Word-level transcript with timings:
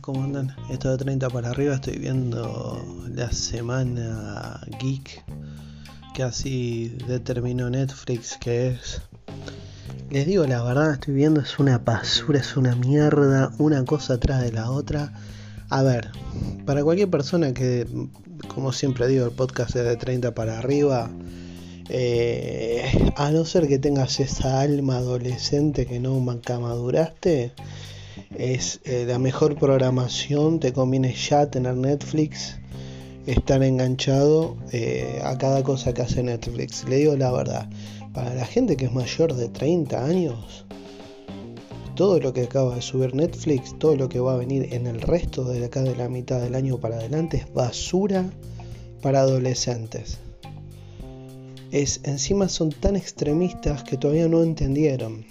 ¿cómo 0.00 0.24
andan? 0.24 0.54
Esto 0.70 0.90
de 0.90 0.98
30 0.98 1.30
para 1.30 1.50
arriba, 1.50 1.74
estoy 1.74 1.98
viendo 1.98 2.84
la 3.14 3.30
semana 3.32 4.60
geek 4.80 5.24
que 6.14 6.22
así 6.22 6.96
determinó 7.06 7.70
Netflix 7.70 8.36
que 8.38 8.68
es. 8.68 9.00
Les 10.10 10.26
digo 10.26 10.46
la 10.46 10.62
verdad, 10.62 10.94
estoy 10.94 11.14
viendo, 11.14 11.40
es 11.40 11.58
una 11.58 11.78
basura, 11.78 12.40
es 12.40 12.56
una 12.56 12.74
mierda, 12.74 13.52
una 13.58 13.84
cosa 13.84 14.14
atrás 14.14 14.42
de 14.42 14.52
la 14.52 14.70
otra. 14.70 15.12
A 15.70 15.82
ver, 15.82 16.10
para 16.66 16.82
cualquier 16.82 17.10
persona 17.10 17.52
que, 17.52 17.86
como 18.54 18.72
siempre 18.72 19.06
digo, 19.06 19.26
el 19.26 19.32
podcast 19.32 19.76
es 19.76 19.84
de 19.84 19.96
30 19.96 20.34
para 20.34 20.58
arriba, 20.58 21.10
eh, 21.88 23.12
a 23.16 23.30
no 23.30 23.44
ser 23.44 23.68
que 23.68 23.78
tengas 23.78 24.20
esa 24.20 24.60
alma 24.60 24.96
adolescente 24.96 25.86
que 25.86 26.00
no 26.00 26.18
maduraste, 26.20 27.52
es 28.36 28.80
eh, 28.84 29.04
la 29.06 29.18
mejor 29.18 29.56
programación, 29.56 30.60
te 30.60 30.72
conviene 30.72 31.14
ya 31.14 31.50
tener 31.50 31.76
Netflix, 31.76 32.58
estar 33.26 33.62
enganchado 33.62 34.56
eh, 34.72 35.20
a 35.24 35.36
cada 35.38 35.62
cosa 35.62 35.94
que 35.94 36.02
hace 36.02 36.22
Netflix. 36.22 36.84
Le 36.88 36.96
digo 36.96 37.16
la 37.16 37.30
verdad, 37.32 37.68
para 38.12 38.34
la 38.34 38.46
gente 38.46 38.76
que 38.76 38.86
es 38.86 38.92
mayor 38.92 39.34
de 39.34 39.48
30 39.48 40.04
años, 40.04 40.66
todo 41.94 42.20
lo 42.20 42.32
que 42.32 42.42
acaba 42.42 42.76
de 42.76 42.82
subir 42.82 43.14
Netflix, 43.14 43.76
todo 43.78 43.96
lo 43.96 44.08
que 44.08 44.20
va 44.20 44.34
a 44.34 44.36
venir 44.36 44.72
en 44.72 44.86
el 44.86 45.00
resto 45.00 45.44
de 45.44 45.64
acá 45.64 45.82
de 45.82 45.96
la 45.96 46.08
mitad 46.08 46.40
del 46.40 46.54
año 46.54 46.78
para 46.78 46.96
adelante 46.96 47.38
es 47.38 47.52
basura 47.52 48.30
para 49.02 49.20
adolescentes. 49.20 50.18
Es, 51.70 52.00
encima 52.04 52.48
son 52.48 52.70
tan 52.70 52.96
extremistas 52.96 53.82
que 53.82 53.96
todavía 53.96 54.28
no 54.28 54.42
entendieron. 54.42 55.26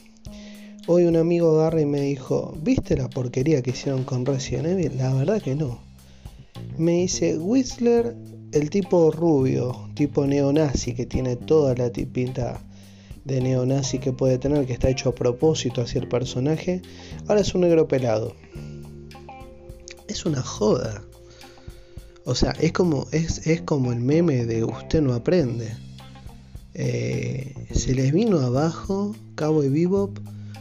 Hoy 0.90 1.04
un 1.04 1.18
amigo 1.18 1.60
agarra 1.60 1.82
y 1.82 1.86
me 1.86 2.00
dijo, 2.00 2.58
¿viste 2.64 2.96
la 2.96 3.10
porquería 3.10 3.62
que 3.62 3.72
hicieron 3.72 4.06
con 4.06 4.26
Resident 4.26 4.68
Evil? 4.68 4.98
La 4.98 5.14
verdad 5.14 5.42
que 5.42 5.54
no. 5.54 5.82
Me 6.78 6.94
dice, 6.94 7.38
Whistler, 7.38 8.16
el 8.54 8.70
tipo 8.70 9.12
rubio, 9.12 9.90
tipo 9.96 10.26
neonazi, 10.26 10.94
que 10.94 11.06
tiene 11.06 11.36
toda 11.36 11.76
la 11.76 11.92
tipita 11.92 12.62
de 13.26 13.42
neonazi 13.42 14.00
que 14.00 14.14
puede 14.14 14.38
tener, 14.38 14.66
que 14.66 14.72
está 14.72 14.90
hecho 14.90 15.10
a 15.10 15.16
propósito 15.16 15.82
hacia 15.82 16.00
el 16.00 16.08
personaje, 16.08 16.82
ahora 17.28 17.42
es 17.42 17.54
un 17.54 17.62
negro 17.62 17.90
pelado. 17.90 18.34
Es 20.08 20.26
una 20.26 20.42
joda. 20.42 21.04
O 22.24 22.34
sea, 22.34 22.54
es 22.62 22.72
como, 22.72 23.08
es, 23.12 23.46
es 23.46 23.60
como 23.60 23.92
el 23.92 24.00
meme 24.00 24.46
de 24.46 24.64
usted 24.64 25.02
no 25.02 25.14
aprende. 25.14 25.68
Eh, 26.76 27.54
se 27.74 27.94
les 27.94 28.14
vino 28.14 28.40
abajo 28.40 29.14
Cabo 29.36 29.66
y 29.66 29.70
Bebop 29.70 30.18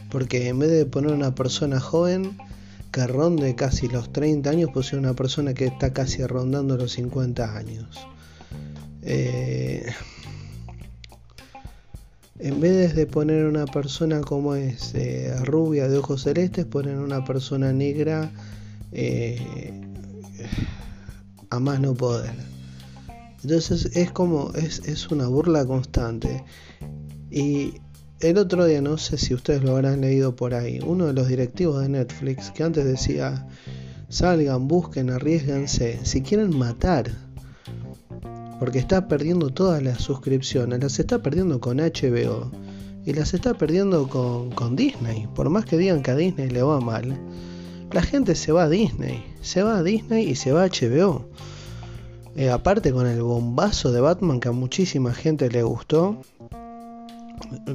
porque 0.09 0.47
en 0.47 0.59
vez 0.59 0.71
de 0.71 0.85
poner 0.85 1.11
una 1.11 1.35
persona 1.35 1.79
joven 1.79 2.37
que 2.91 3.05
ronde 3.07 3.55
casi 3.55 3.87
los 3.87 4.11
30 4.11 4.49
años, 4.49 4.71
pusieron 4.71 5.05
una 5.05 5.13
persona 5.13 5.53
que 5.53 5.65
está 5.65 5.93
casi 5.93 6.25
rondando 6.25 6.77
los 6.77 6.93
50 6.93 7.57
años. 7.57 8.07
Eh, 9.03 9.85
en 12.39 12.61
vez 12.61 12.95
de 12.95 13.07
poner 13.07 13.45
una 13.45 13.65
persona 13.65 14.21
como 14.21 14.55
es 14.55 14.93
eh, 14.93 15.33
rubia 15.43 15.87
de 15.87 15.97
ojos 15.97 16.23
celestes, 16.23 16.65
ponen 16.65 16.99
una 16.99 17.25
persona 17.25 17.73
negra 17.73 18.31
eh, 18.91 19.73
a 21.49 21.59
más 21.59 21.79
no 21.79 21.93
poder. 21.93 22.33
Entonces 23.43 23.95
es 23.95 24.11
como, 24.11 24.51
es, 24.53 24.79
es 24.85 25.09
una 25.09 25.27
burla 25.27 25.65
constante. 25.65 26.43
Y 27.29 27.73
el 28.19 28.37
otro 28.39 28.65
día, 28.65 28.81
no 28.81 28.97
sé 28.97 29.17
si 29.17 29.35
ustedes 29.35 29.63
lo 29.63 29.71
habrán 29.71 30.01
leído 30.01 30.35
por 30.35 30.55
ahí, 30.55 30.79
uno 30.83 31.05
de 31.05 31.13
los 31.13 31.27
directivos 31.27 31.81
de 31.81 31.89
Netflix 31.89 32.49
que 32.49 32.63
antes 32.63 32.83
decía, 32.83 33.47
salgan, 34.09 34.67
busquen, 34.67 35.11
arriesganse, 35.11 35.99
si 36.03 36.21
quieren 36.21 36.57
matar, 36.57 37.11
porque 38.59 38.79
está 38.79 39.07
perdiendo 39.07 39.51
todas 39.51 39.83
las 39.83 40.01
suscripciones, 40.01 40.81
las 40.81 40.97
está 40.99 41.21
perdiendo 41.21 41.59
con 41.59 41.77
HBO 41.77 42.51
y 43.05 43.13
las 43.13 43.35
está 43.35 43.53
perdiendo 43.53 44.07
con, 44.09 44.75
Disney, 44.75 45.27
por 45.35 45.49
más 45.51 45.65
que 45.65 45.77
digan 45.77 46.01
que 46.01 46.11
a 46.11 46.15
Disney 46.15 46.49
le 46.49 46.63
va 46.63 46.79
mal, 46.79 47.19
la 47.91 48.01
gente 48.01 48.33
se 48.33 48.51
va 48.51 48.63
a 48.63 48.69
Disney, 48.69 49.23
se 49.41 49.61
va 49.61 49.77
a 49.77 49.83
Disney 49.83 50.27
y 50.27 50.35
se 50.35 50.51
va 50.51 50.63
a 50.63 50.69
HBO. 50.69 51.29
Eh, 52.35 52.49
aparte 52.49 52.91
con 52.91 53.07
el 53.07 53.21
bombazo 53.21 53.91
de 53.91 54.01
Batman 54.01 54.39
que 54.39 54.49
a 54.49 54.51
muchísima 54.51 55.13
gente 55.13 55.49
le 55.49 55.63
gustó, 55.63 56.21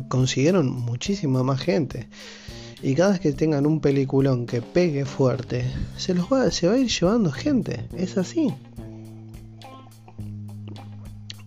consiguieron 0.08 0.70
muchísima 0.70 1.42
más 1.42 1.60
gente. 1.60 2.08
Y 2.82 2.94
cada 2.94 3.12
vez 3.12 3.20
que 3.20 3.32
tengan 3.32 3.66
un 3.66 3.80
peliculón 3.80 4.46
que 4.46 4.60
pegue 4.60 5.04
fuerte, 5.04 5.64
se 5.96 6.14
los 6.14 6.26
va, 6.32 6.50
se 6.50 6.66
va 6.66 6.74
a 6.74 6.78
ir 6.78 6.88
llevando 6.88 7.30
gente. 7.30 7.86
Es 7.96 8.18
así. 8.18 8.52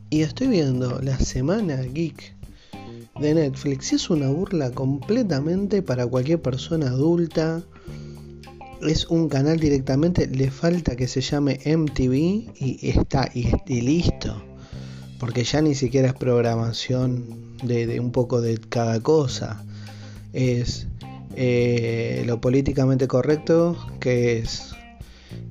Y 0.10 0.22
estoy 0.22 0.48
viendo 0.48 1.02
la 1.02 1.20
semana 1.20 1.76
geek 1.82 2.36
de 3.20 3.34
Netflix. 3.34 3.92
Es 3.92 4.10
una 4.10 4.30
burla 4.30 4.72
completamente 4.72 5.82
para 5.82 6.08
cualquier 6.08 6.42
persona 6.42 6.88
adulta. 6.88 7.64
Es 8.82 9.06
un 9.08 9.28
canal 9.28 9.60
directamente. 9.60 10.28
Le 10.28 10.50
falta 10.52 10.96
que 10.96 11.08
se 11.08 11.20
llame 11.20 11.60
MTV 11.66 12.14
y 12.56 12.80
está 12.82 13.30
y, 13.34 13.50
y 13.68 13.82
listo. 13.82 14.42
Porque 15.26 15.44
ya 15.44 15.60
ni 15.60 15.74
siquiera 15.74 16.10
es 16.10 16.14
programación 16.14 17.58
de, 17.64 18.00
un 18.00 18.12
poco 18.12 18.42
de 18.42 18.60
cada 18.60 19.00
cosa. 19.00 19.66
Es 20.34 20.86
eh, 21.36 22.22
lo 22.28 22.40
políticamente 22.40 23.08
correcto, 23.08 23.76
que 24.00 24.38
es, 24.38 24.76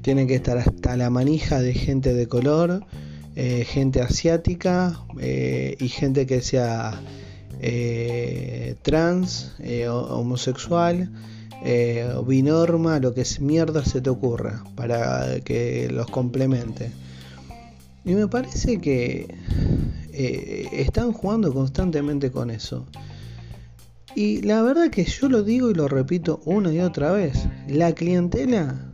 tiene 0.02 0.28
que 0.28 0.36
estar 0.36 0.58
hasta 0.58 0.96
la 0.96 1.10
manija 1.10 1.60
de 1.60 1.74
gente 1.74 2.14
de 2.14 2.28
color, 2.28 2.86
eh, 3.34 3.64
gente 3.68 4.00
asiática 4.00 5.00
eh, 5.20 5.76
y 5.80 5.88
gente 5.88 6.24
que 6.24 6.40
sea 6.40 7.02
trans, 8.82 9.56
homosexual. 9.90 11.10
binorma, 12.24 13.00
lo 13.00 13.12
que 13.12 13.22
es 13.22 13.40
mierda 13.40 13.84
se 13.84 14.00
te 14.00 14.08
ocurra 14.08 14.62
para 14.76 15.40
que 15.40 15.88
los 15.90 16.08
complemente. 16.10 16.92
Y 18.04 18.14
me 18.14 18.28
parece 18.28 18.80
que 18.80 19.34
eh, 20.12 20.68
están 20.72 21.12
jugando 21.12 21.52
constantemente 21.52 22.30
con 22.30 22.50
eso. 22.50 22.86
Y 24.14 24.42
la 24.42 24.62
verdad 24.62 24.90
que 24.90 25.04
yo 25.04 25.28
lo 25.28 25.42
digo 25.42 25.70
y 25.70 25.74
lo 25.74 25.88
repito 25.88 26.40
una 26.44 26.72
y 26.72 26.80
otra 26.80 27.10
vez. 27.12 27.46
La 27.66 27.92
clientela, 27.92 28.92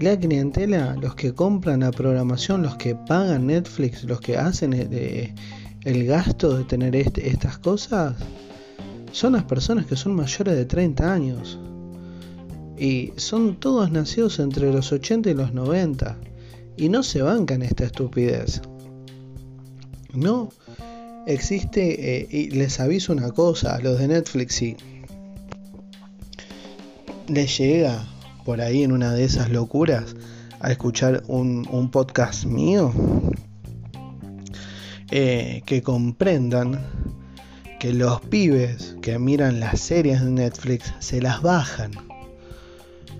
la 0.00 0.18
clientela, 0.18 0.96
los 1.00 1.14
que 1.14 1.34
compran 1.34 1.80
la 1.80 1.90
programación, 1.90 2.62
los 2.62 2.76
que 2.76 2.94
pagan 2.94 3.48
Netflix, 3.48 4.04
los 4.04 4.20
que 4.20 4.38
hacen 4.38 4.72
el, 4.72 5.34
el 5.84 6.06
gasto 6.06 6.56
de 6.56 6.64
tener 6.64 6.96
este, 6.96 7.28
estas 7.28 7.58
cosas, 7.58 8.14
son 9.12 9.34
las 9.34 9.44
personas 9.44 9.84
que 9.84 9.96
son 9.96 10.14
mayores 10.14 10.56
de 10.56 10.64
30 10.64 11.12
años. 11.12 11.58
Y 12.78 13.12
son 13.16 13.56
todos 13.56 13.90
nacidos 13.90 14.38
entre 14.38 14.72
los 14.72 14.92
80 14.92 15.28
y 15.28 15.34
los 15.34 15.52
90. 15.52 16.16
Y 16.80 16.88
no 16.88 17.02
se 17.02 17.20
bancan 17.20 17.60
esta 17.60 17.84
estupidez. 17.84 18.62
No 20.14 20.48
existe, 21.26 22.22
eh, 22.22 22.26
y 22.30 22.52
les 22.52 22.80
aviso 22.80 23.12
una 23.12 23.32
cosa, 23.32 23.74
a 23.76 23.80
los 23.80 23.98
de 23.98 24.08
Netflix, 24.08 24.54
si 24.54 24.78
les 27.28 27.58
llega 27.58 28.08
por 28.46 28.62
ahí 28.62 28.82
en 28.82 28.92
una 28.92 29.12
de 29.12 29.24
esas 29.24 29.50
locuras 29.50 30.16
a 30.60 30.72
escuchar 30.72 31.22
un, 31.28 31.90
podcast 31.92 32.46
mío, 32.46 32.94
eh, 35.10 35.60
que 35.66 35.82
comprendan 35.82 36.80
que 37.78 37.92
los 37.92 38.22
pibes 38.22 38.96
que 39.02 39.18
miran 39.18 39.60
las 39.60 39.80
series 39.80 40.24
de 40.24 40.30
Netflix 40.30 40.94
se 40.98 41.20
las 41.20 41.42
bajan. 41.42 42.09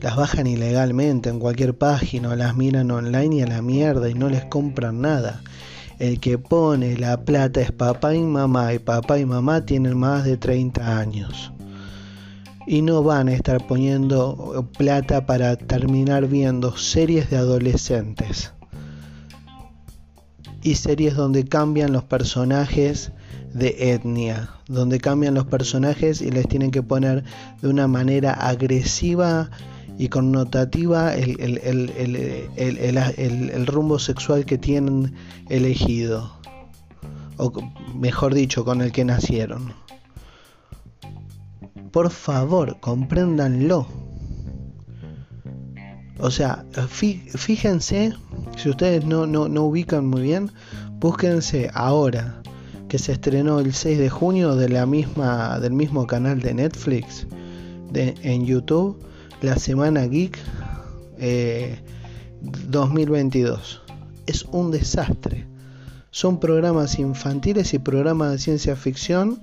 Las 0.00 0.16
bajan 0.16 0.46
ilegalmente 0.46 1.28
en 1.28 1.38
cualquier 1.38 1.76
página, 1.76 2.30
o 2.30 2.36
las 2.36 2.56
miran 2.56 2.90
online 2.90 3.36
y 3.36 3.42
a 3.42 3.46
la 3.46 3.62
mierda 3.62 4.08
y 4.08 4.14
no 4.14 4.28
les 4.28 4.44
compran 4.46 5.00
nada 5.00 5.42
el 6.00 6.18
que 6.18 6.38
pone 6.38 6.96
la 6.96 7.24
plata 7.24 7.60
es 7.60 7.72
papá 7.72 8.14
y 8.14 8.22
mamá 8.22 8.72
y 8.72 8.78
papá 8.78 9.18
y 9.18 9.26
mamá 9.26 9.66
tienen 9.66 9.98
más 9.98 10.24
de 10.24 10.38
30 10.38 10.98
años. 10.98 11.52
Y 12.66 12.80
no 12.80 13.02
van 13.02 13.28
a 13.28 13.34
estar 13.34 13.66
poniendo 13.66 14.66
plata 14.78 15.26
para 15.26 15.56
terminar 15.56 16.26
viendo 16.26 16.74
series 16.76 17.28
de 17.28 17.36
adolescentes. 17.36 18.54
Y 20.62 20.76
series 20.76 21.14
donde 21.16 21.44
cambian 21.44 21.92
los 21.92 22.04
personajes 22.04 23.12
de 23.52 23.92
etnia, 23.92 24.48
donde 24.68 25.00
cambian 25.00 25.34
los 25.34 25.46
personajes 25.46 26.22
y 26.22 26.30
les 26.30 26.48
tienen 26.48 26.70
que 26.70 26.82
poner 26.82 27.24
de 27.60 27.68
una 27.68 27.88
manera 27.88 28.32
agresiva 28.32 29.50
y 30.00 30.08
connotativa 30.08 31.14
el, 31.14 31.38
el, 32.56 33.66
rumbo 33.66 33.98
sexual 33.98 34.46
que 34.46 34.56
tienen 34.56 35.14
elegido, 35.50 36.32
o 37.36 37.52
mejor 37.94 38.32
dicho, 38.32 38.64
con 38.64 38.80
el 38.80 38.92
que 38.92 39.04
nacieron. 39.04 39.74
Por 41.92 42.08
favor, 42.08 42.80
compréndanlo. 42.80 43.86
O 46.18 46.30
sea, 46.30 46.64
fíjense, 46.88 48.14
si 48.56 48.70
ustedes 48.70 49.04
no, 49.04 49.26
no, 49.26 49.48
no 49.48 49.64
ubican 49.64 50.06
muy 50.06 50.22
bien, 50.22 50.50
búsquense 50.92 51.70
ahora 51.74 52.40
que 52.88 52.98
se 52.98 53.12
estrenó 53.12 53.60
el 53.60 53.74
6 53.74 53.98
de 53.98 54.08
junio 54.08 54.56
de 54.56 54.70
la 54.70 54.86
misma, 54.86 55.60
del 55.60 55.74
mismo 55.74 56.06
canal 56.06 56.40
de 56.40 56.54
Netflix 56.54 57.26
de, 57.92 58.14
en 58.22 58.46
YouTube, 58.46 59.09
la 59.42 59.56
Semana 59.56 60.06
Geek 60.06 60.38
2022. 62.68 63.82
Eh, 63.86 63.92
es 64.26 64.44
un 64.44 64.70
desastre. 64.70 65.46
Son 66.10 66.40
programas 66.40 66.98
infantiles 66.98 67.72
y 67.74 67.78
programas 67.78 68.32
de 68.32 68.38
ciencia 68.38 68.76
ficción 68.76 69.40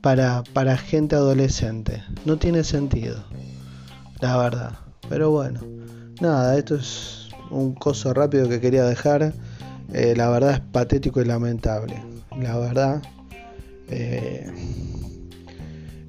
para, 0.00 0.42
para 0.52 0.76
gente 0.76 1.16
adolescente. 1.16 2.02
No 2.24 2.36
tiene 2.38 2.64
sentido, 2.64 3.24
la 4.20 4.36
verdad. 4.36 4.78
Pero 5.08 5.30
bueno, 5.30 5.60
nada, 6.20 6.56
esto 6.56 6.76
es 6.76 7.28
un 7.50 7.74
coso 7.74 8.14
rápido 8.14 8.48
que 8.48 8.60
quería 8.60 8.84
dejar. 8.84 9.34
Eh, 9.92 10.14
la 10.16 10.28
verdad 10.30 10.54
es 10.54 10.60
patético 10.60 11.20
y 11.20 11.24
lamentable. 11.24 12.02
La 12.40 12.56
verdad 12.58 13.02
eh, 13.88 14.50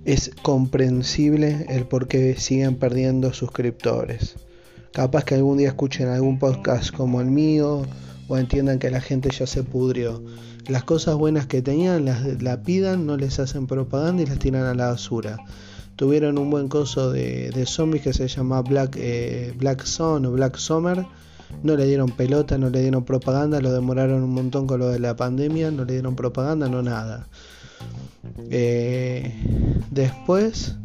es 0.06 0.32
comprensible 0.42 1.66
el 1.70 1.86
por 1.86 2.08
qué 2.08 2.36
siguen 2.38 2.76
perdiendo 2.76 3.34
suscriptores. 3.34 4.36
Capaz 4.92 5.24
que 5.24 5.36
algún 5.36 5.58
día 5.58 5.70
escuchen 5.70 6.10
algún 6.10 6.40
podcast 6.40 6.94
como 6.96 7.22
el 7.22 7.28
mío 7.28 7.84
o 8.28 8.38
entiendan 8.38 8.80
que 8.80 8.92
la 8.92 9.02
gente 9.02 9.30
ya 9.32 9.48
se 9.48 9.64
pudrió. 9.64 10.22
Las 10.68 10.84
cosas 10.84 11.16
buenas 11.16 11.48
que 11.48 11.62
tenían 11.62 12.06
las 12.06 12.42
la 12.42 12.64
pidan, 12.64 13.06
no 13.06 13.18
les 13.18 13.40
hacen 13.40 13.66
propaganda 13.66 14.24
y 14.24 14.26
las 14.26 14.40
tiran 14.40 14.64
a 14.64 14.74
la 14.74 14.90
basura. 14.90 15.38
Tuvieron 15.96 16.38
un 16.38 16.50
buen 16.50 16.68
coso 16.68 17.12
de, 17.12 17.64
zombies 17.66 18.04
que 18.04 18.14
se 18.14 18.28
llama 18.28 18.62
Black, 18.62 18.96
eh, 18.98 19.54
Black 19.58 19.86
o 20.00 20.20
Black 20.20 20.58
Summer. 20.58 21.06
No 21.62 21.76
le 21.76 21.86
dieron 21.86 22.10
pelota, 22.10 22.58
no 22.58 22.70
le 22.70 22.82
dieron 22.82 23.06
propaganda, 23.06 23.62
lo 23.62 23.72
demoraron 23.72 24.24
un 24.24 24.34
montón 24.34 24.68
con 24.68 24.80
lo 24.80 24.90
de 24.90 25.00
la 25.00 25.16
pandemia, 25.16 25.70
no 25.72 25.86
le 25.86 25.94
dieron 25.94 26.16
propaganda, 26.16 26.68
no 26.68 26.82
nada. 26.82 27.28
Eh, 28.50 29.34
después 29.92 30.76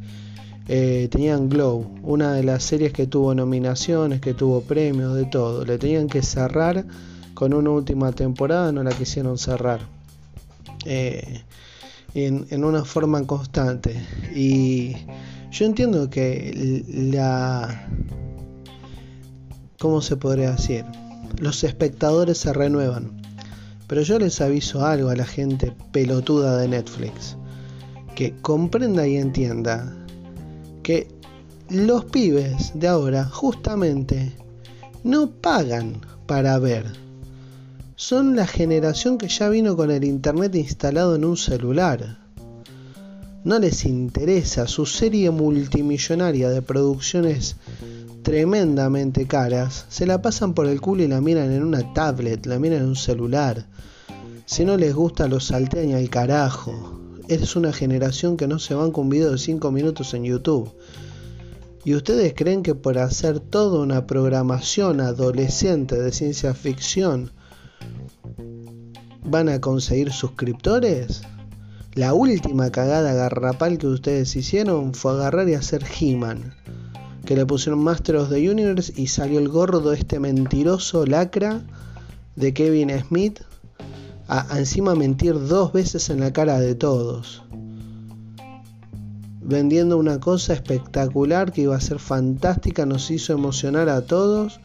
eh, 0.69 1.09
tenían 1.11 1.49
Glow, 1.49 1.87
una 2.03 2.35
de 2.35 2.43
las 2.43 2.63
series 2.63 2.93
que 2.93 3.07
tuvo 3.07 3.35
nominaciones, 3.35 4.21
que 4.21 4.35
tuvo 4.35 4.61
premios, 4.63 5.15
de 5.15 5.25
todo. 5.25 5.65
Le 5.65 5.79
tenían 5.79 6.09
que 6.09 6.23
cerrar 6.23 6.85
con 7.35 7.55
una 7.55 7.71
última 7.71 8.13
temporada, 8.13 8.73
no 8.73 8.83
la 8.83 8.91
quisieron 8.91 9.39
cerrar. 9.39 9.81
Eh, 10.85 11.43
en, 12.15 12.65
una 12.65 12.85
forma 12.85 13.25
constante. 13.27 13.95
Y 14.35 14.97
yo 15.51 15.65
entiendo 15.65 16.11
que 16.11 16.85
la... 16.89 17.89
¿Cómo 19.79 20.03
se 20.03 20.17
podría 20.17 20.53
decir? 20.53 20.85
Los 21.39 21.63
espectadores 21.65 22.39
se 22.39 22.53
renuevan. 22.53 23.18
Pero 23.89 24.03
yo 24.03 24.19
les 24.19 24.41
aviso 24.41 24.87
algo 24.87 25.09
a 25.09 25.17
la 25.17 25.25
gente 25.25 25.75
pelotuda 25.91 26.59
de 26.59 26.69
Netflix. 26.69 27.37
Que 28.15 28.35
comprenda 28.41 29.09
y 29.09 29.17
entienda 29.17 29.97
que 30.83 31.09
los 31.71 32.05
pibes 32.05 32.73
de 32.75 32.89
ahora 32.89 33.25
justamente 33.25 34.33
no 35.05 35.31
pagan 35.31 36.01
para 36.27 36.59
ver 36.59 36.87
son 37.97 38.37
la 38.37 38.47
generación 38.47 39.19
que 39.19 39.27
ya 39.27 39.49
vino 39.49 39.77
con 39.77 39.91
el 39.91 40.05
internet 40.05 40.55
instalado 40.55 41.17
en 41.17 41.25
un 41.25 41.37
celular. 41.37 42.19
No 43.43 43.59
les 43.59 43.85
interesa 43.85 44.69
su 44.69 44.87
serie 44.87 45.33
multimillonaria 45.33 46.49
de 46.49 46.63
producciones 46.63 47.57
tremendamente 48.29 49.27
caras, 49.27 49.87
se 49.89 50.05
la 50.05 50.21
pasan 50.21 50.53
por 50.53 50.67
el 50.67 50.83
culo 50.83 51.03
y 51.03 51.09
la 51.09 51.23
miran 51.23 51.51
en 51.51 51.63
una 51.63 51.95
tablet, 51.95 52.45
la 52.45 52.59
miran 52.59 52.83
en 52.83 52.89
un 52.89 52.97
celular. 52.97 53.65
Si 54.45 54.67
no 54.67 54.77
les 54.77 54.95
gusta, 54.95 55.29
los 55.29 55.47
saltean 55.47 55.95
al 55.95 56.11
carajo. 56.11 57.01
Es 57.29 57.57
una 57.57 57.73
generación 57.73 58.37
que 58.37 58.47
no 58.47 58.59
se 58.59 58.75
van 58.75 58.93
con 58.93 59.05
un 59.05 59.09
video 59.09 59.31
de 59.31 59.39
5 59.39 59.73
minutos 59.73 60.13
en 60.13 60.25
YouTube. 60.25 60.71
¿Y 61.87 61.95
ustedes 61.95 62.35
creen 62.35 62.63
que 62.63 62.75
por 62.75 62.99
hacer 62.99 63.41
toda 63.41 63.81
una 63.81 64.07
programación 64.07 65.01
adolescente 65.01 65.99
de 65.99 66.13
ciencia 66.13 66.53
ficción 66.53 67.31
van 69.25 69.49
a 69.49 69.63
conseguir 69.63 70.13
suscriptores? 70.13 71.23
La 71.95 72.13
última 72.13 72.69
cagada 72.69 73.15
garrapal 73.15 73.79
que 73.79 73.87
ustedes 73.87 74.37
hicieron 74.37 74.93
fue 74.93 75.13
agarrar 75.13 75.49
y 75.49 75.55
hacer 75.55 75.83
He-Man. 75.99 76.53
Que 77.29 77.37
le 77.37 77.45
pusieron 77.45 77.85
Master 77.85 78.17
of 78.17 78.31
the 78.31 78.51
Universe 78.51 78.91
y 78.97 79.09
salió 79.09 79.39
el 79.39 79.51
gordo 79.51 79.93
este 79.93 80.19
mentiroso 80.19 81.05
lacra 81.05 81.61
de 82.37 82.55
Kevin 82.55 82.89
Smith 83.07 83.41
a, 84.29 84.59
encima 84.59 84.95
mentir 84.95 85.35
dos 85.39 85.75
veces 85.75 86.09
en 86.09 86.21
la 86.21 86.33
cara 86.33 86.59
de 86.59 86.75
todos. 86.75 87.43
Vendiendo 89.43 89.99
una 89.99 90.21
cosa 90.21 90.55
espectacular 90.55 91.53
que 91.53 91.61
iba 91.61 91.77
a 91.77 91.81
ser 91.83 91.99
fantástica, 91.99 92.87
nos 92.87 93.11
hizo 93.11 93.35
emocionar 93.35 93.91
a 93.91 94.07
todos 94.07 94.59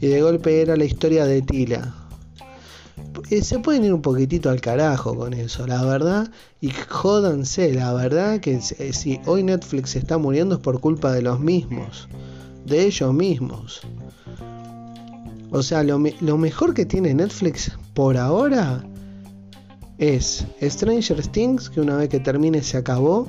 y 0.00 0.06
de 0.06 0.22
golpe 0.22 0.62
era 0.62 0.74
la 0.74 0.86
historia 0.86 1.26
de 1.26 1.42
Tila 1.42 2.05
eh, 3.30 3.42
se 3.42 3.58
pueden 3.58 3.84
ir 3.84 3.92
un 3.92 4.02
poquitito 4.02 4.50
al 4.50 4.60
carajo 4.60 5.16
con 5.16 5.32
eso, 5.32 5.66
la 5.66 5.84
verdad. 5.84 6.30
Y 6.60 6.70
jódanse, 6.70 7.72
la 7.74 7.92
verdad 7.92 8.40
que 8.40 8.60
eh, 8.78 8.92
si 8.92 9.20
hoy 9.26 9.42
Netflix 9.42 9.96
está 9.96 10.18
muriendo 10.18 10.56
es 10.56 10.60
por 10.60 10.80
culpa 10.80 11.12
de 11.12 11.22
los 11.22 11.40
mismos, 11.40 12.08
de 12.64 12.84
ellos 12.84 13.12
mismos. 13.12 13.82
O 15.50 15.62
sea, 15.62 15.82
lo, 15.82 15.98
mejor 15.98 16.74
que 16.74 16.84
tiene 16.84 17.14
Netflix 17.14 17.72
por 17.94 18.16
ahora 18.16 18.84
es 19.98 20.46
Stranger 20.62 21.26
Things, 21.28 21.70
que 21.70 21.80
una 21.80 21.96
vez 21.96 22.08
que 22.08 22.20
termine 22.20 22.62
se 22.62 22.76
acabó. 22.76 23.28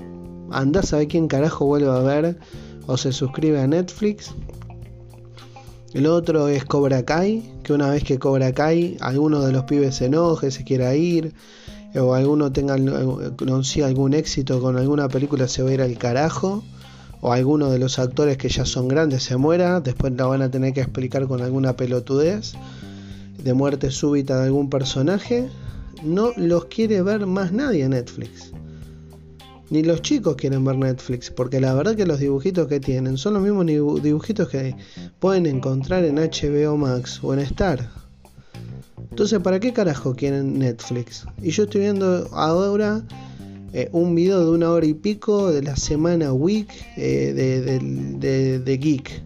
Anda 0.52 0.80
a 0.80 0.84
saber 0.84 1.08
quién 1.08 1.28
carajo 1.28 1.66
vuelve 1.66 1.90
a 1.90 2.00
ver 2.00 2.38
o 2.86 2.98
se 2.98 3.12
suscribe 3.12 3.62
a 3.62 3.68
Netflix. 3.68 4.34
El 5.94 6.06
otro 6.06 6.48
es 6.48 6.66
Cobra 6.66 7.04
Kai, 7.04 7.44
que 7.68 7.74
una 7.74 7.90
vez 7.90 8.06
que 8.06 8.18
Cobra 8.18 8.54
Kai, 8.54 8.96
alguno 9.02 9.42
de 9.42 9.52
los 9.52 9.66
pibes 9.66 9.96
se 9.96 10.06
enoje, 10.06 10.52
se 10.52 10.64
quiera 10.64 10.96
ir, 10.96 11.34
o 11.96 12.14
alguno 12.14 12.50
tenga 12.54 12.76
algún 12.76 14.14
éxito 14.14 14.62
con 14.62 14.78
alguna 14.78 15.10
película, 15.10 15.50
se 15.50 15.64
va 15.64 15.72
a 15.72 15.74
ir 15.74 15.82
al 15.82 15.98
carajo, 15.98 16.64
o 17.20 17.34
alguno 17.34 17.70
de 17.70 17.78
los 17.78 18.00
actores 18.00 18.38
que 18.38 18.48
ya 18.48 18.64
son 18.64 18.88
grandes 18.88 19.24
se 19.24 19.36
muera, 19.36 19.82
después 19.82 20.14
la 20.14 20.28
van 20.28 20.44
a 20.44 20.50
tener 20.50 20.72
que 20.72 20.80
explicar 20.80 21.28
con 21.28 21.42
alguna 21.42 21.76
pelotudez 21.76 22.54
de 23.44 23.54
muerte 23.54 23.92
súbita 23.92 24.40
de 24.40 24.46
algún 24.46 24.70
personaje. 24.70 25.50
No 26.06 26.32
los 26.38 26.66
quiere 26.66 27.02
ver 27.02 27.26
más 27.26 27.52
nadie 27.52 27.84
en 27.84 27.92
Netflix. 27.92 28.54
Ni 29.70 29.84
los 29.84 30.02
chicos 30.02 30.36
quieren 30.38 30.64
ver 30.64 30.78
Netflix, 30.78 31.30
porque 31.30 31.60
la 31.60 31.74
verdad 31.74 31.96
que 31.96 32.06
los 32.06 32.20
dibujitos 32.20 32.68
que 32.68 32.80
tienen 32.80 33.18
son 33.18 33.34
los 33.34 33.44
mismos 33.44 33.66
dibujitos 34.02 34.48
que 34.48 34.76
pueden 35.20 35.46
encontrar 35.46 36.06
en 36.06 36.16
HBO 36.16 36.78
Max 36.78 37.20
o 37.22 37.34
en 37.34 37.40
Star. 37.40 37.90
Entonces, 39.10 39.40
¿para 39.40 39.60
qué 39.60 39.74
carajo 39.74 40.16
quieren 40.16 40.60
Netflix? 40.60 41.26
Y 41.42 41.52
yo 41.52 41.64
estoy 41.64 41.82
viendo 41.82 42.30
ahora 42.32 43.04
eh, 43.74 43.90
un 43.92 44.16
video 44.16 44.46
de 44.46 44.52
una 44.52 44.72
hora 44.72 44.86
y 44.86 44.94
pico 44.94 45.52
de 45.52 45.62
la 45.62 45.76
semana 45.76 46.32
Week 46.32 46.70
eh, 46.96 47.34
de, 47.34 48.60
de 48.60 48.78
Geek. 48.78 49.22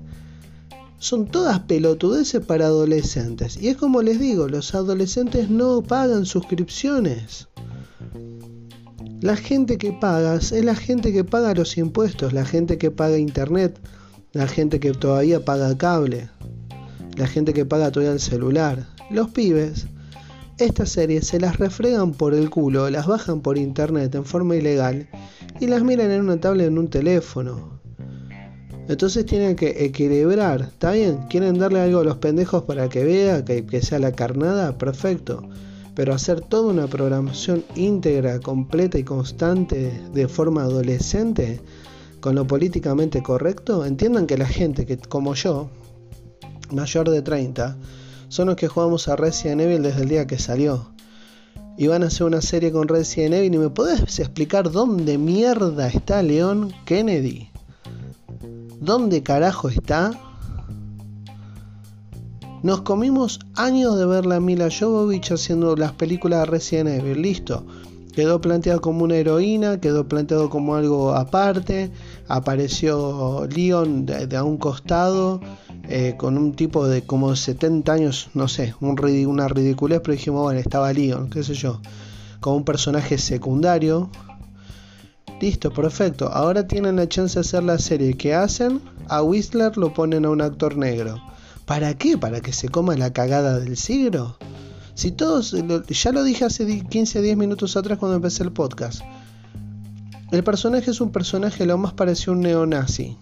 Son 0.98 1.28
todas 1.28 1.60
pelotudeces 1.62 2.44
para 2.44 2.66
adolescentes. 2.66 3.58
Y 3.62 3.68
es 3.68 3.78
como 3.78 4.02
les 4.02 4.20
digo, 4.20 4.48
los 4.48 4.74
adolescentes 4.74 5.50
no 5.50 5.84
pagan 5.84 6.26
suscripciones. 6.26 7.48
La 9.22 9.36
gente 9.36 9.78
que 9.78 9.94
pagas 9.94 10.51
es 10.51 10.66
la 10.66 10.74
gente 10.74 11.13
que 11.13 11.24
paga 11.24 11.54
los 11.54 11.78
impuestos, 11.78 12.34
la 12.34 12.44
gente 12.44 12.80
que 12.80 12.90
paga 12.90 13.20
internet, 13.20 13.80
la 14.34 14.48
gente 14.48 14.80
que 14.80 14.94
todavía 14.94 15.46
paga 15.46 15.78
cable, 15.78 16.32
la 17.16 17.28
gente 17.28 17.54
que 17.54 17.63
paga 17.63 17.92
todavía 17.92 18.13
el 18.13 18.20
celular. 18.20 18.88
Los 19.12 19.30
pibes, 19.30 19.86
estas 20.58 20.90
series 20.90 21.28
se 21.28 21.40
las 21.40 21.60
refregan 21.60 22.13
por 22.13 22.34
el 22.34 22.50
culo, 22.50 22.90
las 22.90 23.06
bajan 23.06 23.42
por 23.42 23.60
internet 23.60 24.16
en 24.16 24.25
forma 24.25 24.56
ilegal 24.56 25.08
y 25.60 25.68
las 25.68 25.84
miran 25.84 26.10
en 26.10 26.22
una 26.22 26.42
tablet 26.42 26.66
en 26.66 26.80
un 26.80 26.88
teléfono. 26.88 27.80
Entonces 28.88 29.28
tienen 29.28 29.56
que 29.56 29.86
equilibrar, 29.86 30.62
¿está 30.62 30.94
bien? 30.94 31.20
¿Quieren 31.30 31.60
darle 31.60 31.80
algo 31.80 32.00
a 32.00 32.04
los 32.04 32.18
pendejos 32.18 32.63
para 32.63 32.90
que 32.90 33.04
vea, 33.04 33.46
que, 33.46 33.68
que 33.68 33.84
sea 33.84 34.00
la 34.00 34.13
carnada? 34.13 34.80
Perfecto 34.80 35.48
pero 35.96 36.14
hacer 36.14 36.42
toda 36.42 36.72
una 36.72 36.88
programación 36.88 37.64
íntegra, 37.76 38.40
completa 38.40 38.98
y 38.98 39.04
constante 39.04 40.02
de 40.14 40.28
forma 40.28 40.64
adolescente, 40.64 41.62
con 42.20 42.36
lo 42.36 42.48
políticamente 42.48 43.22
correcto, 43.22 43.86
entiendan 43.86 44.28
que 44.28 44.38
la 44.38 44.48
gente 44.48 44.86
que 44.86 44.98
como 44.98 45.34
yo, 45.34 45.70
mayor 46.72 47.10
de 47.10 47.22
30, 47.22 47.78
son 48.30 48.48
los 48.48 48.56
que 48.56 48.68
jugamos 48.68 49.08
a 49.08 49.16
Resident 49.16 49.62
Evil 49.62 49.84
desde 49.84 50.04
el 50.04 50.10
día 50.10 50.28
que 50.28 50.40
salió. 50.40 50.92
Y 51.78 51.88
van 51.88 52.04
a 52.04 52.08
hacer 52.08 52.28
una 52.28 52.42
serie 52.42 52.72
con 52.72 52.88
Resident 52.88 53.36
Evil 53.36 53.56
y 53.56 53.58
me 53.58 53.70
podés 53.70 54.20
explicar 54.20 54.72
dónde 54.72 55.18
mierda 55.18 55.88
está 55.88 56.22
León 56.22 56.72
Kennedy. 56.86 57.50
¿Dónde 58.80 59.24
carajo 59.24 59.68
está? 59.68 60.31
Nos 62.63 62.82
comimos 62.82 63.39
años 63.56 63.98
de 63.98 64.06
ver 64.06 64.27
la 64.27 64.39
Mila 64.39 64.70
Jovovich 64.70 65.32
haciendo 65.32 65.75
las 65.75 65.94
películas 65.94 66.41
de 66.41 66.46
Resident 66.46 66.89
Evil, 66.89 67.20
listo. 67.20 67.65
Quedó 68.13 68.39
planteado 68.39 68.82
como 68.82 69.03
una 69.03 69.15
heroína, 69.15 69.82
quedó 69.82 70.08
planteado 70.08 70.48
como 70.51 70.75
algo 70.75 71.15
aparte. 71.15 71.89
Apareció 72.27 73.48
Leon 73.48 74.06
de, 74.06 74.38
a 74.38 74.44
un 74.44 74.58
costado, 74.58 75.41
eh, 75.89 76.13
con 76.20 76.38
un 76.38 76.53
tipo 76.53 76.88
de 76.88 77.01
como 77.01 77.36
70 77.36 77.91
años, 77.91 78.30
no 78.36 78.48
sé, 78.48 78.75
un, 78.80 78.96
una 79.27 79.48
ridiculez, 79.48 80.01
pero 80.01 80.13
dijimos, 80.13 80.44
bueno, 80.44 80.60
estaba 80.60 80.94
Leon, 80.94 81.32
qué 81.32 81.41
sé 81.41 81.56
yo, 81.56 81.82
como 82.41 82.58
un 82.58 82.63
personaje 82.63 83.18
secundario. 83.18 84.12
Listo, 85.41 85.74
perfecto. 85.74 86.27
Ahora 86.27 86.68
tienen 86.68 86.98
la 86.98 87.10
chance 87.10 87.34
de 87.34 87.41
hacer 87.41 87.63
la 87.63 87.80
serie. 87.80 88.13
¿Qué 88.13 88.36
hacen? 88.36 88.82
A 89.08 89.24
Whistler 89.24 89.75
lo 89.77 89.91
ponen 89.96 90.25
a 90.25 90.30
un 90.30 90.41
actor 90.41 90.77
negro. 90.77 91.20
¿Para 91.65 91.94
qué? 91.94 92.18
¿Para 92.18 92.41
que 92.41 92.53
se 92.53 92.70
coma 92.70 92.96
la 92.96 93.13
cagada 93.13 93.60
del 93.60 93.77
siglo? 93.77 94.38
Si 94.94 95.12
todos, 95.12 95.56
ya 95.88 96.12
lo 96.12 96.24
dije 96.24 96.46
hace 96.46 96.84
15, 96.84 97.22
10 97.22 97.38
minutos 97.38 97.77
atrás 97.77 97.98
cuando 97.98 98.18
empecé 98.18 98.44
el 98.44 98.51
podcast. 98.51 99.01
El 100.32 100.44
personaje 100.44 100.91
es 100.91 101.01
un 101.01 101.12
personaje 101.12 101.65
lo 101.65 101.77
más 101.77 101.94
parecido 101.94 102.34
a 102.34 102.36
un 102.36 102.41
neonazi. 102.41 103.18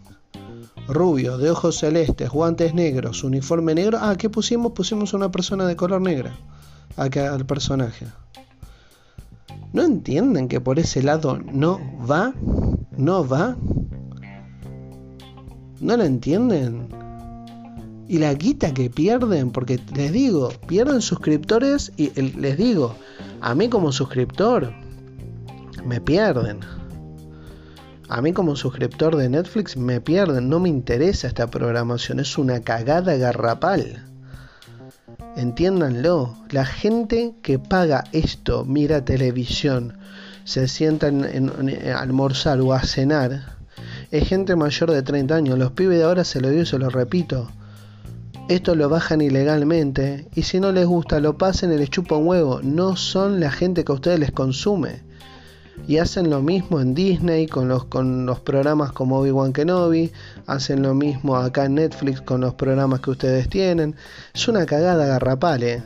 Rubio, 0.87 1.37
de 1.37 1.51
ojos 1.51 1.77
celestes, 1.77 2.29
guantes 2.29 2.73
negros, 2.73 3.23
uniforme 3.23 3.75
negro. 3.75 3.99
Ah, 4.01 4.15
¿qué 4.17 4.29
pusimos? 4.29 4.73
Pusimos 4.73 5.13
una 5.13 5.31
persona 5.31 5.65
de 5.65 5.75
color 5.75 6.01
negra. 6.01 6.35
Acá 6.97 7.33
al 7.33 7.45
personaje. 7.45 8.07
¿No 9.71 9.83
entienden 9.83 10.47
que 10.47 10.59
por 10.59 10.79
ese 10.79 11.03
lado 11.03 11.37
no 11.37 11.79
va? 12.05 12.33
¿No 12.97 13.27
va? 13.27 13.55
¿No 15.79 15.95
lo 15.95 16.03
entienden? 16.03 16.98
Y 18.09 18.17
la 18.17 18.33
guita 18.33 18.73
que 18.73 18.89
pierden, 18.89 19.51
porque 19.51 19.79
les 19.95 20.11
digo, 20.11 20.49
pierden 20.65 20.99
suscriptores 20.99 21.91
y 21.95 22.09
les 22.19 22.57
digo, 22.57 22.95
a 23.39 23.53
mí 23.53 23.69
como 23.69 23.91
suscriptor, 23.91 24.73
me 25.85 26.01
pierden. 26.01 26.61
A 28.09 28.19
mí 28.23 28.33
como 28.33 28.55
suscriptor 28.55 29.15
de 29.15 29.29
Netflix 29.29 29.77
me 29.77 30.01
pierden, 30.01 30.49
no 30.49 30.59
me 30.59 30.69
interesa 30.69 31.27
esta 31.27 31.45
programación, 31.45 32.19
es 32.19 32.35
una 32.39 32.61
cagada 32.61 33.15
garrapal. 33.15 34.03
Entiéndanlo, 35.37 36.35
la 36.49 36.65
gente 36.65 37.35
que 37.43 37.59
paga 37.59 38.05
esto, 38.11 38.65
mira 38.65 39.05
televisión, 39.05 39.99
se 40.45 40.67
sienta 40.67 41.09
en, 41.09 41.51
a 41.87 41.99
almorzar 41.99 42.59
o 42.61 42.73
a 42.73 42.81
cenar, 42.81 43.59
es 44.09 44.27
gente 44.27 44.55
mayor 44.55 44.89
de 44.89 45.03
30 45.03 45.35
años. 45.35 45.59
Los 45.59 45.73
pibes 45.73 45.99
de 45.99 46.05
ahora 46.05 46.23
se 46.23 46.41
lo 46.41 46.49
digo 46.49 46.63
y 46.63 46.65
se 46.65 46.79
lo 46.79 46.89
repito 46.89 47.51
esto 48.49 48.73
lo 48.73 48.89
bajan 48.89 49.21
ilegalmente 49.21 50.25
y 50.33 50.41
si 50.41 50.59
no 50.59 50.71
les 50.71 50.87
gusta 50.87 51.19
lo 51.19 51.37
pasen 51.37 51.71
y 51.71 51.77
les 51.77 51.91
chupa 51.91 52.15
un 52.15 52.27
huevo. 52.27 52.61
No 52.63 52.95
son 52.95 53.39
la 53.39 53.51
gente 53.51 53.83
que 53.83 53.91
a 53.91 53.95
ustedes 53.95 54.19
les 54.19 54.31
consume. 54.31 55.03
Y 55.87 55.97
hacen 55.97 56.31
lo 56.31 56.41
mismo 56.41 56.81
en 56.81 56.95
Disney 56.95 57.45
con 57.45 57.67
los, 57.67 57.85
con 57.85 58.25
los 58.25 58.39
programas 58.39 58.91
como 58.91 59.19
Obi-Wan 59.19 59.53
Kenobi. 59.53 60.11
Hacen 60.47 60.81
lo 60.81 60.95
mismo 60.95 61.35
acá 61.35 61.65
en 61.65 61.75
Netflix 61.75 62.21
con 62.21 62.41
los 62.41 62.55
programas 62.55 63.01
que 63.01 63.11
ustedes 63.11 63.47
tienen. 63.49 63.95
Es 64.33 64.47
una 64.47 64.65
cagada 64.65 65.05
garrapal, 65.05 65.61
¿eh? 65.61 65.83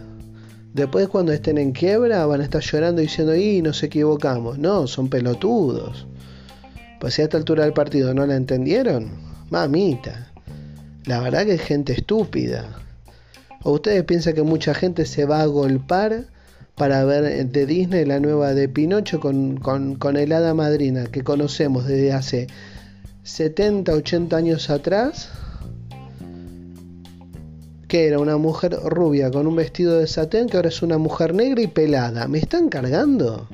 Después 0.73 1.09
cuando 1.09 1.33
estén 1.33 1.57
en 1.57 1.73
quiebra 1.73 2.25
van 2.25 2.39
a 2.39 2.45
estar 2.45 2.61
llorando 2.61 3.01
diciendo, 3.01 3.35
y 3.35 3.61
nos 3.61 3.83
equivocamos. 3.83 4.57
No, 4.57 4.87
son 4.87 5.09
pelotudos. 5.09 6.07
Pues 7.01 7.13
si 7.13 7.21
a 7.21 7.25
esta 7.25 7.37
altura 7.37 7.65
del 7.65 7.73
partido 7.73 8.13
no 8.13 8.25
la 8.25 8.37
entendieron, 8.37 9.11
mamita. 9.49 10.32
La 11.05 11.19
verdad 11.19 11.45
que 11.45 11.55
es 11.55 11.61
gente 11.61 11.93
estúpida. 11.93 12.65
¿O 13.63 13.73
ustedes 13.73 14.03
piensan 14.03 14.33
que 14.33 14.43
mucha 14.43 14.73
gente 14.73 15.05
se 15.05 15.25
va 15.25 15.41
a 15.41 15.45
golpar 15.45 16.25
para 16.75 17.03
ver 17.03 17.47
de 17.47 17.65
Disney 17.65 18.05
la 18.05 18.19
nueva 18.19 18.53
de 18.53 18.69
Pinocho 18.69 19.19
con, 19.19 19.57
con, 19.57 20.17
el 20.17 20.31
hada 20.31 20.53
madrina 20.53 21.05
que 21.05 21.23
conocemos 21.23 21.85
desde 21.85 22.13
hace 22.13 22.47
70, 23.23 23.93
80 23.93 24.35
años 24.35 24.69
atrás? 24.69 25.29
Que 27.87 28.07
era 28.07 28.19
una 28.19 28.37
mujer 28.37 28.77
rubia 28.83 29.29
con 29.29 29.45
un 29.45 29.55
vestido 29.55 29.99
de 29.99 30.07
satén 30.07 30.47
que 30.47 30.57
ahora 30.57 30.69
es 30.69 30.81
una 30.81 30.97
mujer 30.97 31.35
negra 31.35 31.61
y 31.61 31.67
pelada. 31.67 32.27
¿Me 32.27 32.39
están 32.39 32.69
cargando? 32.69 33.47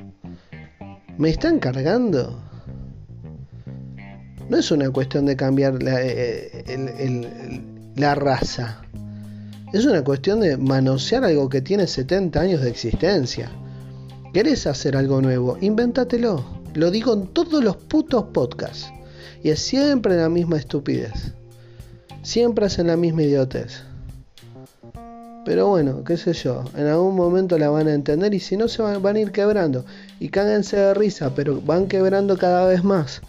¿Me 1.18 1.30
están 1.30 1.58
cargando? 1.58 2.49
No 4.50 4.58
es 4.58 4.72
una 4.72 4.90
cuestión 4.90 5.26
de 5.26 5.36
cambiar 5.36 5.80
la, 5.80 6.02
eh, 6.02 7.62
la 7.94 8.16
raza. 8.16 8.82
Es 9.72 9.86
una 9.86 10.02
cuestión 10.02 10.40
de 10.40 10.56
manosear 10.56 11.24
algo 11.24 11.48
que 11.48 11.60
tiene 11.60 11.86
70 11.86 12.40
años 12.40 12.60
de 12.60 12.68
existencia. 12.68 13.48
¿Querés 14.34 14.66
hacer 14.66 14.96
algo 14.96 15.22
nuevo? 15.22 15.56
Invéntatelo. 15.60 16.44
Lo 16.74 16.90
digo 16.90 17.14
en 17.14 17.28
todos 17.28 17.62
los 17.62 17.76
putos 17.76 18.24
podcasts. 18.32 18.90
Y 19.44 19.50
es 19.50 19.60
siempre 19.60 20.16
la 20.16 20.28
misma 20.28 20.56
estupidez. 20.56 21.32
Siempre 22.22 22.66
hacen 22.66 22.88
la 22.88 22.96
misma 22.96 23.22
idiotez. 23.22 23.84
Pero 25.44 25.68
bueno, 25.68 26.02
qué 26.02 26.16
sé 26.16 26.32
yo, 26.32 26.64
en 26.76 26.88
algún 26.88 27.14
momento 27.14 27.56
la 27.56 27.70
van 27.70 27.86
a 27.86 27.94
entender 27.94 28.34
y 28.34 28.40
si 28.40 28.56
no 28.56 28.66
se 28.66 28.82
van, 28.82 29.00
van 29.00 29.14
a 29.14 29.20
ir 29.20 29.30
quebrando. 29.30 29.84
Y 30.18 30.28
cáganse 30.28 30.76
de 30.76 30.92
risa, 30.92 31.36
pero 31.36 31.60
van 31.60 31.86
quebrando 31.86 32.36
cada 32.36 32.66
vez 32.66 32.82
más 32.82 33.22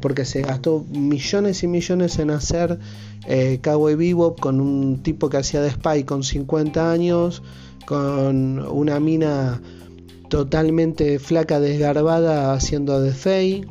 porque 0.00 0.24
se 0.24 0.42
gastó 0.42 0.84
millones 0.90 1.62
y 1.62 1.66
millones 1.66 2.18
en 2.18 2.30
hacer 2.30 2.78
eh, 3.26 3.58
Cowboy 3.62 3.94
Bebop 3.94 4.40
con 4.40 4.60
un 4.60 5.02
tipo 5.02 5.28
que 5.28 5.38
hacía 5.38 5.60
de 5.60 5.70
spy 5.70 6.04
con 6.04 6.22
50 6.22 6.90
años, 6.90 7.42
con 7.86 8.58
una 8.58 9.00
mina 9.00 9.60
totalmente 10.28 11.18
flaca, 11.18 11.60
desgarbada, 11.60 12.52
haciendo 12.52 13.00
de 13.00 13.12
Faye. 13.12 13.66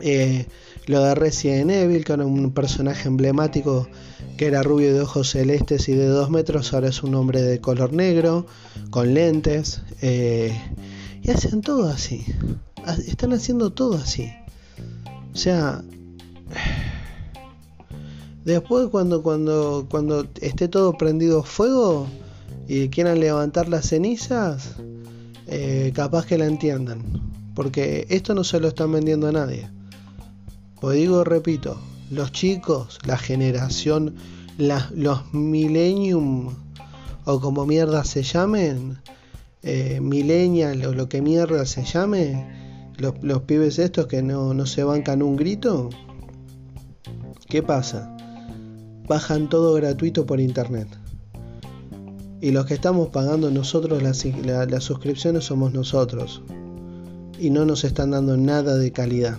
Eh, 0.00 0.46
lo 0.86 1.00
de 1.00 1.14
Resident 1.14 1.70
Evil, 1.70 2.04
con 2.04 2.20
un 2.22 2.52
personaje 2.52 3.06
emblemático 3.06 3.88
que 4.36 4.46
era 4.46 4.62
rubio 4.62 4.92
de 4.92 5.00
ojos 5.00 5.30
celestes 5.30 5.88
y 5.88 5.94
de 5.94 6.06
2 6.06 6.30
metros, 6.30 6.72
ahora 6.72 6.88
es 6.88 7.02
un 7.02 7.14
hombre 7.14 7.42
de 7.42 7.60
color 7.60 7.92
negro, 7.92 8.46
con 8.90 9.14
lentes. 9.14 9.82
Eh, 10.00 10.52
y 11.22 11.30
hacen 11.30 11.60
todo 11.60 11.88
así. 11.88 12.24
Están 13.06 13.32
haciendo 13.32 13.70
todo 13.72 13.94
así. 13.94 14.32
O 15.32 15.36
sea, 15.36 15.82
después 18.44 18.88
cuando, 18.88 19.22
cuando, 19.22 19.86
cuando 19.90 20.26
esté 20.40 20.68
todo 20.68 20.92
prendido 20.98 21.42
fuego 21.42 22.06
y 22.68 22.88
quieran 22.88 23.20
levantar 23.20 23.68
las 23.68 23.88
cenizas, 23.88 24.76
eh, 25.46 25.92
capaz 25.94 26.26
que 26.26 26.38
la 26.38 26.46
entiendan. 26.46 27.02
Porque 27.54 28.06
esto 28.08 28.34
no 28.34 28.44
se 28.44 28.60
lo 28.60 28.68
están 28.68 28.92
vendiendo 28.92 29.28
a 29.28 29.32
nadie. 29.32 29.68
Pues 30.80 30.96
digo, 30.96 31.24
repito, 31.24 31.78
los 32.10 32.32
chicos, 32.32 32.98
la 33.04 33.16
generación, 33.16 34.16
los 34.58 35.32
millennium 35.32 36.54
o 37.24 37.40
como 37.40 37.66
mierda 37.66 38.04
se 38.04 38.22
llamen, 38.22 38.98
eh, 39.62 40.00
o 40.00 40.92
lo 40.92 41.08
que 41.08 41.22
mierda 41.22 41.64
se 41.66 41.84
llame, 41.84 42.61
los, 43.02 43.42
pibes 43.42 43.78
estos 43.80 44.06
que 44.06 44.22
no, 44.22 44.64
se 44.64 44.84
bancan 44.84 45.22
un 45.22 45.36
grito, 45.36 45.90
¿qué 47.48 47.62
pasa? 47.62 48.16
Bajan 49.08 49.48
todo 49.48 49.74
gratuito 49.74 50.24
por 50.24 50.40
internet. 50.40 50.88
Y 52.40 52.52
los 52.52 52.66
que 52.66 52.74
estamos 52.74 53.08
pagando 53.08 53.50
nosotros 53.50 54.02
las, 54.02 54.24
las 54.44 54.84
suscripciones 54.84 55.44
somos 55.44 55.72
nosotros. 55.72 56.42
Y 57.38 57.50
no 57.50 57.64
nos 57.64 57.84
están 57.84 58.12
dando 58.12 58.36
nada 58.36 58.76
de 58.76 58.92
calidad. 58.92 59.36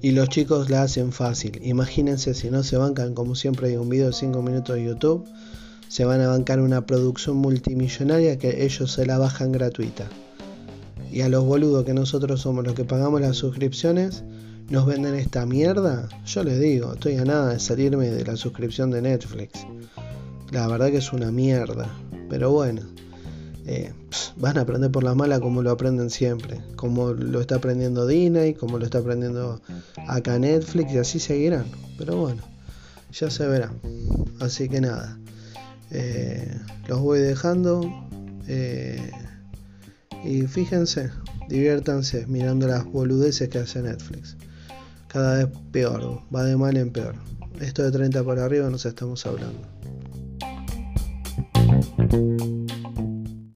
Y 0.00 0.10
los 0.10 0.28
chicos 0.28 0.68
la 0.70 0.82
hacen 0.82 1.12
fácil. 1.12 1.60
Imagínense 1.62 2.34
si 2.34 2.50
no 2.50 2.64
se 2.64 2.76
bancan, 2.76 3.14
como 3.14 3.36
siempre 3.36 3.68
hay 3.68 3.76
un 3.76 3.88
video 3.88 4.08
de 4.08 4.12
5 4.12 4.42
minutos 4.42 4.74
de 4.74 4.84
YouTube, 4.84 5.24
se 5.86 6.04
van 6.04 6.20
a 6.20 6.28
bancar 6.28 6.60
una 6.60 6.84
producción 6.84 7.36
multimillonaria 7.36 8.38
que 8.38 8.64
ellos 8.64 8.90
se 8.90 9.06
la 9.06 9.18
bajan 9.18 9.52
gratuita 9.52 10.08
y 11.12 11.20
a 11.20 11.28
los 11.28 11.44
boludos 11.44 11.84
que 11.84 11.94
nosotros 11.94 12.40
somos 12.40 12.64
los 12.64 12.74
que 12.74 12.84
pagamos 12.84 13.20
las 13.20 13.36
suscripciones, 13.36 14.24
nos 14.70 14.86
venden 14.86 15.14
esta 15.14 15.44
mierda, 15.44 16.08
yo 16.24 16.42
les 16.42 16.58
digo, 16.58 16.94
estoy 16.94 17.16
a 17.16 17.24
nada 17.24 17.52
de 17.52 17.60
salirme 17.60 18.08
de 18.08 18.24
la 18.24 18.36
suscripción 18.36 18.90
de 18.90 19.02
Netflix. 19.02 19.66
La 20.50 20.66
verdad 20.66 20.90
que 20.90 20.96
es 20.98 21.12
una 21.12 21.30
mierda. 21.30 21.88
Pero 22.30 22.50
bueno, 22.52 22.80
eh, 23.66 23.92
van 24.36 24.56
a 24.56 24.62
aprender 24.62 24.90
por 24.90 25.04
la 25.04 25.14
mala 25.14 25.40
como 25.40 25.62
lo 25.62 25.70
aprenden 25.70 26.08
siempre. 26.08 26.62
Como 26.76 27.12
lo 27.12 27.40
está 27.42 27.56
aprendiendo 27.56 28.06
Disney, 28.06 28.54
como 28.54 28.78
lo 28.78 28.86
está 28.86 28.98
aprendiendo 28.98 29.60
acá 30.08 30.38
Netflix 30.38 30.92
y 30.92 30.98
así 30.98 31.18
seguirán. 31.18 31.66
Pero 31.98 32.16
bueno, 32.16 32.42
ya 33.12 33.28
se 33.28 33.46
verá. 33.46 33.70
Así 34.40 34.70
que 34.70 34.80
nada, 34.80 35.18
eh, 35.90 36.58
los 36.88 37.00
voy 37.00 37.20
dejando. 37.20 37.82
Eh, 38.48 39.10
y 40.24 40.42
fíjense, 40.42 41.10
diviértanse 41.48 42.26
mirando 42.26 42.66
las 42.68 42.84
boludeces 42.84 43.48
que 43.48 43.58
hace 43.58 43.82
Netflix. 43.82 44.36
cada 45.08 45.44
vez 45.44 45.48
peor, 45.72 46.22
va 46.34 46.44
de 46.44 46.56
mal 46.56 46.76
en 46.76 46.90
peor. 46.90 47.14
Esto 47.60 47.82
de 47.82 47.92
30 47.92 48.24
para 48.24 48.44
arriba 48.44 48.70
nos 48.70 48.86
estamos 48.86 49.26
hablando. 49.26 49.60